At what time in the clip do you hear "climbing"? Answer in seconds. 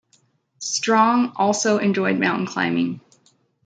2.47-3.01